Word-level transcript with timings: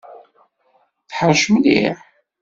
Teḥṛec 1.09 1.43
mliḥ. 1.53 1.99